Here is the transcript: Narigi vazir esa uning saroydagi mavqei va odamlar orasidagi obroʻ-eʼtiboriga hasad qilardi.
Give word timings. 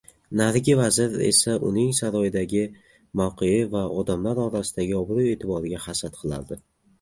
Narigi 0.39 0.73
vazir 0.77 1.11
esa 1.25 1.57
uning 1.67 1.91
saroydagi 1.97 2.61
mavqei 3.21 3.61
va 3.75 3.83
odamlar 4.03 4.43
orasidagi 4.47 4.97
obroʻ-eʼtiboriga 5.03 5.85
hasad 5.87 6.19
qilardi. 6.25 6.61